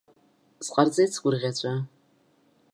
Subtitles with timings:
[0.65, 1.73] Сҟарҵеит сгәырӷьаҵәа.